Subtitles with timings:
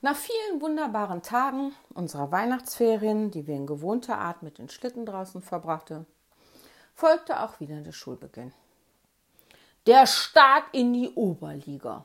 [0.00, 5.40] Nach vielen wunderbaren Tagen unserer Weihnachtsferien, die wir in gewohnter Art mit den Schlitten draußen
[5.40, 6.04] verbrachte,
[6.94, 8.52] folgte auch wieder der Schulbeginn.
[9.86, 12.04] Der Start in die Oberliga.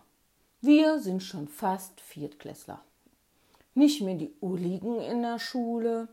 [0.61, 2.81] Wir sind schon fast Viertklässler.
[3.73, 6.09] Nicht mehr die Ulligen in der Schule.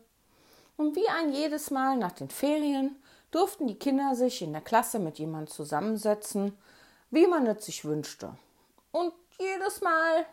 [0.77, 2.95] Und wie ein jedes Mal nach den Ferien
[3.31, 6.57] durften die Kinder sich in der Klasse mit jemandem zusammensetzen,
[7.11, 8.37] wie man es sich wünschte.
[8.91, 10.25] Und jedes Mal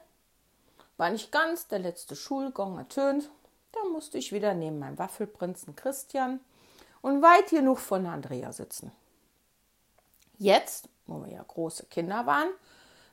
[0.97, 3.31] war nicht ganz der letzte Schulgong ertönt,
[3.73, 6.41] da musste ich wieder neben meinem Waffelprinzen Christian
[7.03, 8.93] und weit genug von Andrea sitzen.
[10.39, 12.49] Jetzt, wo wir ja große Kinder waren,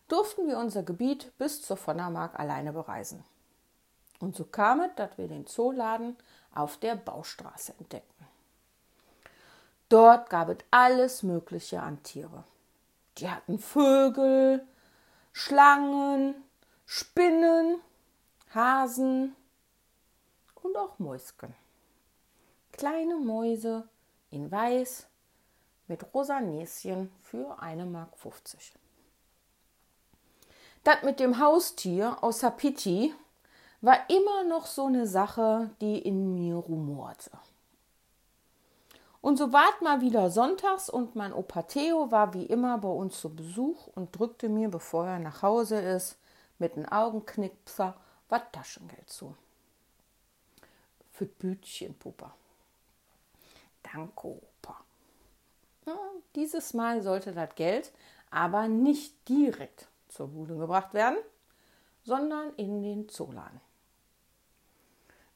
[0.07, 3.23] durften wir unser Gebiet bis zur Vonnermark alleine bereisen.
[4.19, 6.15] Und so kam es, dass wir den Zooladen
[6.53, 8.27] auf der Baustraße entdeckten.
[9.89, 12.43] Dort gab es alles Mögliche an Tiere.
[13.17, 14.65] Die hatten Vögel,
[15.33, 16.35] Schlangen,
[16.85, 17.81] Spinnen,
[18.53, 19.35] Hasen
[20.61, 21.53] und auch Mäusken.
[22.71, 23.87] Kleine Mäuse
[24.29, 25.07] in Weiß
[25.87, 28.73] mit rosa Näschen für eine Mark 50.
[30.83, 33.13] Das mit dem Haustier außer Pitti
[33.81, 37.31] war immer noch so eine Sache, die in mir rumorte.
[39.21, 43.19] Und so ward mal wieder sonntags und mein Opa Theo war wie immer bei uns
[43.19, 46.17] zu Besuch und drückte mir, bevor er nach Hause ist,
[46.61, 47.95] mit einem Augenknipser
[48.29, 49.35] was Taschengeld zu.
[51.11, 52.31] Für Bütchen, Puppe.
[53.83, 54.79] Danke, Opa.
[55.85, 55.97] Ja,
[56.35, 57.91] dieses Mal sollte das Geld
[58.29, 61.17] aber nicht direkt zur Bude gebracht werden,
[62.03, 63.59] sondern in den Zooladen.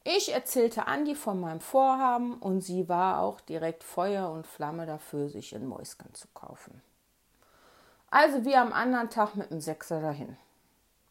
[0.02, 5.28] Ich erzählte Andi von meinem Vorhaben und sie war auch direkt Feuer und Flamme dafür,
[5.28, 6.80] sich in Mäusken zu kaufen.
[8.08, 10.38] Also wir am anderen Tag mit einem Sechser dahin.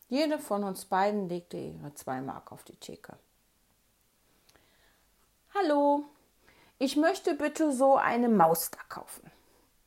[0.07, 3.17] Jede von uns beiden legte ihre zwei Mark auf die Theke.
[5.53, 6.03] Hallo,
[6.77, 9.31] ich möchte bitte so eine Maus da kaufen.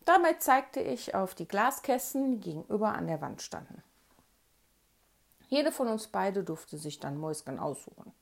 [0.05, 3.83] Dabei zeigte ich auf die Glaskästen, die gegenüber an der Wand standen.
[5.49, 8.12] Jede von uns beide durfte sich dann Mäusken aussuchen.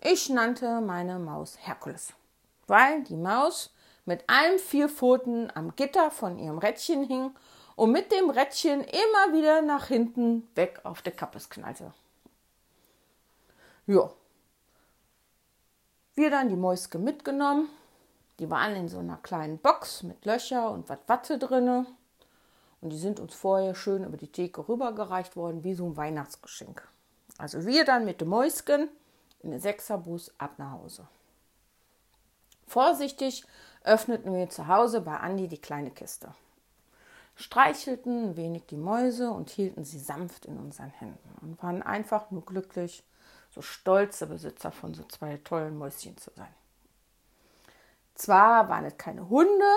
[0.00, 2.12] Ich nannte meine Maus Herkules,
[2.66, 3.74] weil die Maus
[4.04, 7.34] mit allen vier Pfoten am Gitter von ihrem Rädchen hing
[7.78, 11.94] und mit dem Rädchen immer wieder nach hinten weg auf der Kappes knallte.
[13.86, 14.10] Ja.
[16.16, 17.68] Wir dann die Mäuske mitgenommen.
[18.40, 21.86] Die waren in so einer kleinen Box mit Löcher und was Watte drinne.
[22.80, 26.82] Und die sind uns vorher schön über die Theke rübergereicht worden, wie so ein Weihnachtsgeschenk.
[27.38, 28.88] Also wir dann mit dem Mäusken
[29.38, 31.06] in den Sechserbus ab nach Hause.
[32.66, 33.44] Vorsichtig
[33.84, 36.34] öffneten wir zu Hause bei Andi die kleine Kiste,
[37.38, 42.44] streichelten wenig die Mäuse und hielten sie sanft in unseren Händen und waren einfach nur
[42.44, 43.04] glücklich,
[43.50, 46.52] so stolze Besitzer von so zwei tollen Mäuschen zu sein.
[48.14, 49.72] Zwar waren es keine Hunde,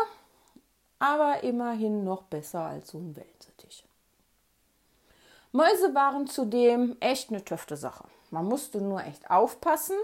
[0.97, 3.85] aber immerhin noch besser als so ein Wellensittich.
[5.51, 8.05] Mäuse waren zudem echt eine töfte Sache.
[8.31, 9.97] Man musste nur echt aufpassen,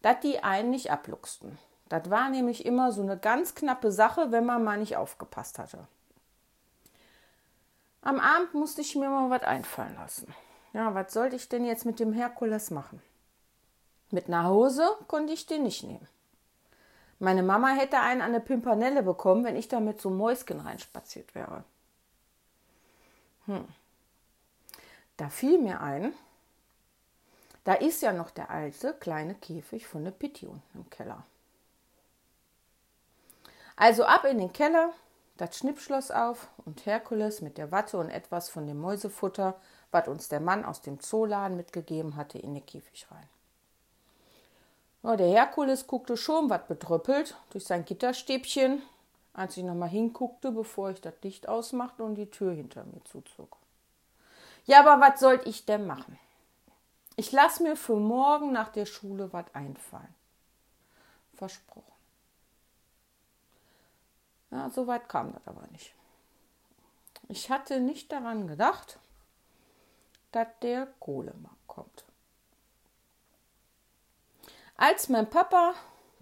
[0.00, 1.58] dass die einen nicht abluchsten.
[1.90, 5.86] Das war nämlich immer so eine ganz knappe Sache, wenn man mal nicht aufgepasst hatte.
[8.04, 10.32] Am Abend musste ich mir mal was einfallen lassen.
[10.74, 13.02] Ja, was sollte ich denn jetzt mit dem Herkules machen?
[14.10, 16.06] Mit nach Hause konnte ich den nicht nehmen.
[17.18, 21.34] Meine Mama hätte einen an eine Pimpanelle bekommen, wenn ich da mit so Mäuschen reinspaziert
[21.34, 21.64] wäre.
[23.46, 23.66] Hm.
[25.16, 26.12] Da fiel mir ein,
[27.64, 31.24] da ist ja noch der alte kleine Käfig von der Pitti unten im Keller.
[33.76, 34.92] Also ab in den Keller,
[35.36, 40.28] das Schnippschloss auf und Herkules mit der Watte und etwas von dem Mäusefutter, was uns
[40.28, 43.28] der Mann aus dem Zooladen mitgegeben hatte, in den Käfig rein.
[45.02, 48.82] Ja, der Herkules guckte schon was betröppelt durch sein Gitterstäbchen,
[49.32, 53.56] als ich nochmal hinguckte, bevor ich das Licht ausmachte und die Tür hinter mir zuzog.
[54.66, 56.18] Ja, aber was sollte ich denn machen?
[57.16, 60.14] Ich lasse mir für morgen nach der Schule was einfallen.
[61.34, 61.92] Versprochen.
[64.54, 65.92] Ja, so weit kam das aber nicht.
[67.28, 69.00] Ich hatte nicht daran gedacht,
[70.30, 72.04] dass der Kohlemarkt kommt.
[74.76, 75.74] Als mein Papa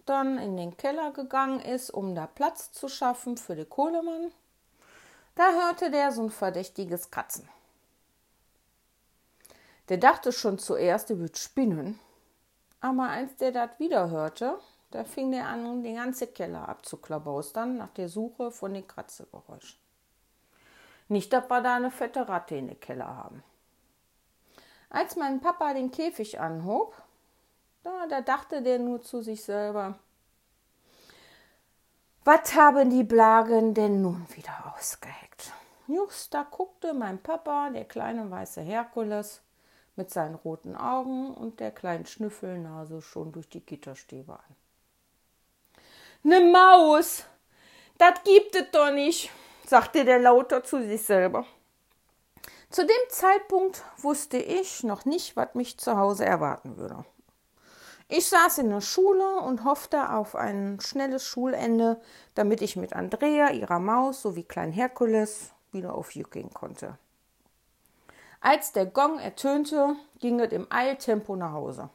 [0.07, 4.33] dann in den Keller gegangen ist, um da Platz zu schaffen für den Kohlemann,
[5.35, 7.47] da hörte der so ein verdächtiges Katzen.
[9.91, 11.99] Der dachte schon zuerst, er würde spinnen.
[12.81, 14.59] Aber als der das wieder hörte,
[14.95, 19.81] da fing der an, den ganzen Keller abzuklabaustern nach der Suche von den Kratzegeräuschen.
[21.09, 23.43] Nicht, dass wir da eine fette Ratte in den Keller haben.
[24.91, 26.95] Als mein Papa den Käfig anhob,
[27.83, 29.99] da, da dachte der nur zu sich selber,
[32.25, 35.53] was haben die Blagen denn nun wieder ausgeheckt?
[35.89, 39.43] Just da guckte mein Papa, der kleine weiße Herkules,
[39.97, 44.57] mit seinen roten Augen und der kleinen Schnüffelnase schon durch die Gitterstäbe an.
[46.25, 47.25] Ne Maus,
[47.99, 49.31] das gibt es doch nicht,
[49.67, 51.45] sagte der lauter zu sich selber.
[52.71, 57.05] Zu dem Zeitpunkt wusste ich noch nicht, was mich zu Hause erwarten würde.
[58.09, 62.01] Ich saß in der Schule und hoffte auf ein schnelles Schulende,
[62.35, 66.99] damit ich mit Andrea, ihrer Maus sowie Klein Herkules wieder auf Jück gehen konnte.
[68.41, 71.91] Als der Gong ertönte, ging es im Eiltempo nach Hause.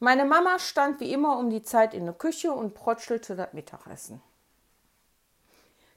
[0.00, 4.20] Meine Mama stand wie immer um die Zeit in der Küche und protschelte das Mittagessen.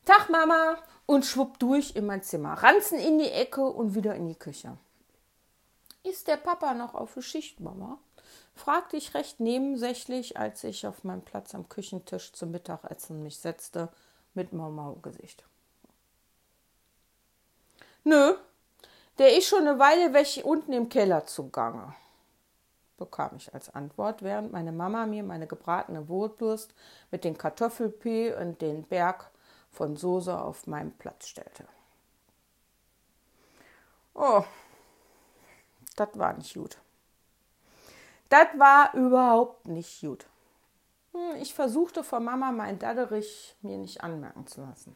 [0.05, 0.77] Tag, Mama!
[1.05, 4.77] Und schwupp durch in mein Zimmer, ranzen in die Ecke und wieder in die Küche.
[6.03, 7.97] Ist der Papa noch auf der Schicht, Mama?
[8.55, 13.89] fragte ich recht nebensächlich, als ich auf meinem Platz am Küchentisch zum Mittagessen mich setzte,
[14.33, 15.43] mit Mau-Mau-Gesicht.
[18.03, 18.35] Nö,
[19.17, 21.95] der ist schon eine Weile weg unten im Keller zugange
[22.97, 26.73] bekam ich als Antwort, während meine Mama mir meine gebratene Wurst
[27.11, 29.31] mit den Kartoffelpü und den Berg
[29.71, 31.65] von Soße auf meinen Platz stellte.
[34.13, 34.43] Oh,
[35.95, 36.77] das war nicht gut.
[38.29, 40.25] Das war überhaupt nicht gut.
[41.13, 44.95] Hm, ich versuchte von Mama mein Dadderich mir nicht anmerken zu lassen.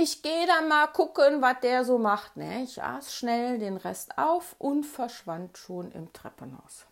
[0.00, 2.36] Ich gehe dann mal gucken, was der so macht.
[2.36, 2.62] Ne?
[2.62, 6.86] Ich aß schnell den Rest auf und verschwand schon im Treppenhaus.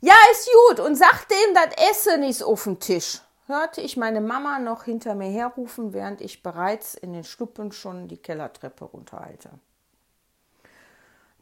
[0.00, 4.20] Ja, ist gut und sag dem, das Essen ist auf dem Tisch, hörte ich meine
[4.20, 9.50] Mama noch hinter mir herrufen, während ich bereits in den Schluppen schon die Kellertreppe runterhalte.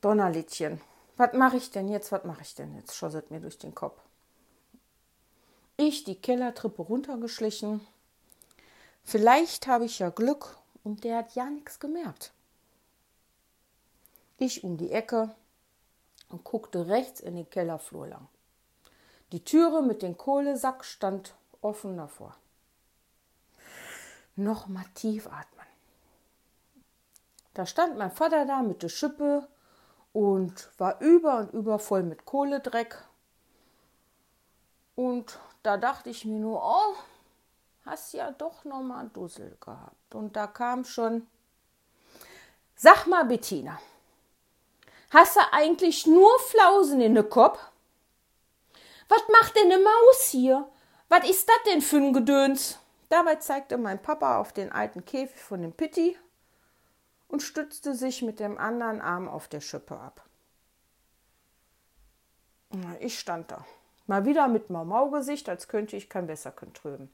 [0.03, 0.81] Donnerlittchen,
[1.17, 3.99] was mache ich denn jetzt, was mache ich denn jetzt, schosset mir durch den Kopf.
[5.79, 7.87] Ich die Kellertreppe runtergeschlichen,
[9.03, 12.33] Vielleicht habe ich ja Glück und der hat ja nichts gemerkt.
[14.39, 15.35] Ich um die Ecke
[16.29, 18.29] und guckte rechts in den Kellerflur lang.
[19.33, 22.37] Die Türe mit dem Kohlesack stand offen davor.
[24.37, 25.67] Noch mal tief atmen.
[27.55, 29.47] Da stand mein Vater da mit der Schippe
[30.13, 32.97] und war über und über voll mit Kohledreck.
[34.97, 36.95] Und da dachte ich mir nur, oh,
[37.91, 40.15] hast ja doch noch mal Dussel gehabt.
[40.15, 41.27] Und da kam schon,
[42.77, 43.81] sag mal Bettina,
[45.11, 47.59] hast du eigentlich nur Flausen in den Kopf?
[49.09, 50.69] Was macht denn eine Maus hier?
[51.09, 52.79] Was ist das denn für ein Gedöns?
[53.09, 56.17] Dabei zeigte mein Papa auf den alten Käfig von dem Pitti
[57.27, 60.25] und stützte sich mit dem anderen Arm auf der Schippe ab.
[63.01, 63.67] Ich stand da,
[64.07, 67.13] mal wieder mit Mau-Mau-Gesicht, als könnte ich kein Wässerchen tröben.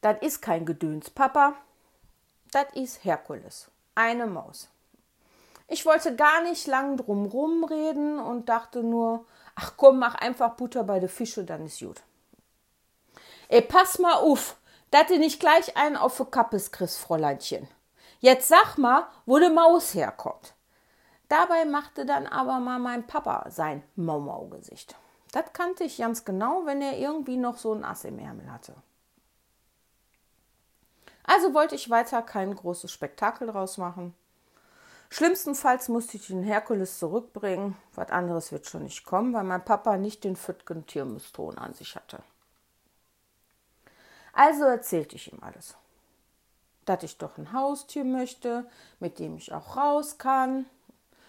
[0.00, 1.54] Das ist kein Gedöns, Papa.
[2.52, 3.70] Das ist Herkules.
[3.94, 4.68] Eine Maus.
[5.68, 10.82] Ich wollte gar nicht lang drum reden und dachte nur, ach komm, mach einfach Butter
[10.82, 12.02] bei der Fische, dann ist gut.
[13.48, 14.56] Ey, pass mal auf,
[14.90, 17.68] dass du nicht gleich einen auf die Kappes kriegst, Fräuleinchen.
[18.18, 20.54] Jetzt sag mal, wo die Maus herkommt.
[21.28, 24.96] Dabei machte dann aber mal mein Papa sein Mau-Mau-Gesicht.
[25.32, 28.74] Das kannte ich ganz genau, wenn er irgendwie noch so ein Ass im Ärmel hatte.
[31.32, 34.16] Also wollte ich weiter kein großes Spektakel draus machen.
[35.10, 37.76] Schlimmstenfalls musste ich den Herkules zurückbringen.
[37.94, 41.94] Was anderes wird schon nicht kommen, weil mein Papa nicht den Füttgen Tiermiston an sich
[41.94, 42.18] hatte.
[44.32, 45.76] Also erzählte ich ihm alles.
[46.84, 48.68] Dass ich doch ein Haustier möchte,
[48.98, 50.66] mit dem ich auch raus kann.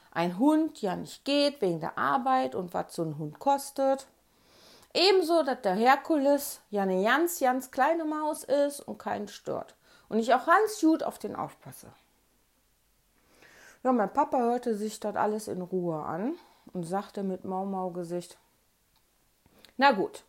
[0.09, 4.07] Ein Hund ja nicht geht wegen der Arbeit und was so ein Hund kostet.
[4.95, 9.75] Ebenso, dass der Herkules ja eine ganz, ganz kleine Maus ist und keinen stört
[10.11, 11.87] und ich auch ganz gut auf den aufpasse.
[13.81, 16.35] Ja, mein Papa hörte sich das alles in Ruhe an
[16.73, 18.37] und sagte mit Mau-Mau-Gesicht:
[19.77, 20.25] Na gut,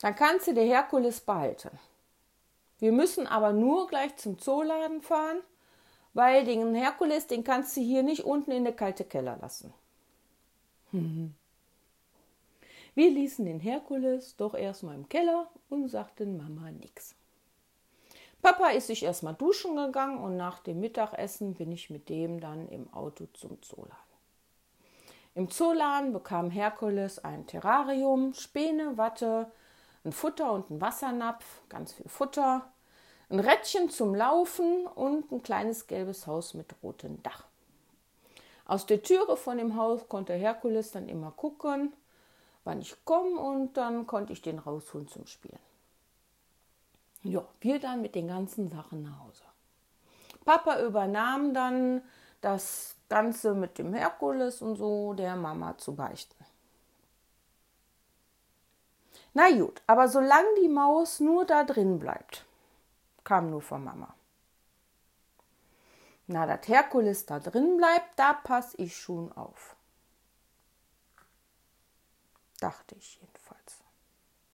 [0.00, 1.78] dann kannst du der Herkules behalten.
[2.78, 5.42] Wir müssen aber nur gleich zum Zooladen fahren,
[6.14, 9.74] weil den Herkules, den kannst du hier nicht unten in der kalte Keller lassen.
[12.94, 17.14] Wir ließen den Herkules doch erstmal im Keller und sagten Mama nichts.
[18.42, 22.68] Papa ist sich erstmal duschen gegangen und nach dem Mittagessen bin ich mit dem dann
[22.68, 23.96] im Auto zum Zooladen.
[25.36, 29.50] Im Zooladen bekam Herkules ein Terrarium, Späne, Watte,
[30.04, 32.72] ein Futter und ein Wassernapf, ganz viel Futter,
[33.30, 37.44] ein Rädchen zum Laufen und ein kleines gelbes Haus mit rotem Dach.
[38.64, 41.92] Aus der Türe von dem Haus konnte Herkules dann immer gucken,
[42.64, 45.71] wann ich komme und dann konnte ich den rausholen zum Spielen.
[47.22, 49.42] Ja, wir dann mit den ganzen Sachen nach Hause.
[50.44, 52.02] Papa übernahm dann
[52.40, 56.44] das Ganze mit dem Herkules und so der Mama zu beichten.
[59.34, 62.44] Na gut, aber solange die Maus nur da drin bleibt,
[63.24, 64.14] kam nur von Mama.
[66.26, 69.76] Na, das Herkules da drin bleibt, da pass ich schon auf.
[72.60, 73.41] Dachte ich jedenfalls.